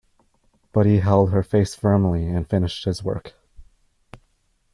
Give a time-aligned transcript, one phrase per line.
[0.73, 3.35] But he held her face firmly and finished his work.